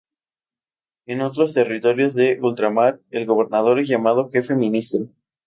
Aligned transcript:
En 1.05 1.21
otros 1.21 1.53
territorios 1.53 2.15
de 2.15 2.39
ultramar, 2.41 2.99
el 3.11 3.27
gobernador 3.27 3.77
es 3.79 3.87
llamado 3.87 4.31
"jefe 4.31 4.55
ministro". 4.55 5.05